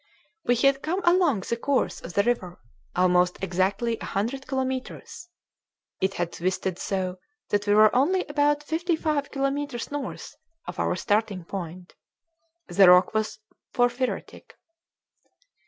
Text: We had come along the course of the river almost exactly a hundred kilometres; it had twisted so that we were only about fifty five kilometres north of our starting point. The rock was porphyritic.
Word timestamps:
We 0.45 0.55
had 0.55 0.81
come 0.81 1.01
along 1.03 1.41
the 1.41 1.55
course 1.57 2.01
of 2.01 2.13
the 2.13 2.23
river 2.23 2.59
almost 2.95 3.37
exactly 3.43 3.99
a 3.99 4.05
hundred 4.05 4.47
kilometres; 4.47 5.29
it 5.99 6.15
had 6.15 6.33
twisted 6.33 6.79
so 6.79 7.19
that 7.49 7.67
we 7.67 7.75
were 7.75 7.95
only 7.95 8.25
about 8.25 8.63
fifty 8.63 8.95
five 8.95 9.29
kilometres 9.29 9.91
north 9.91 10.35
of 10.65 10.79
our 10.79 10.95
starting 10.95 11.45
point. 11.45 11.93
The 12.65 12.89
rock 12.89 13.13
was 13.13 13.37
porphyritic. 13.75 14.53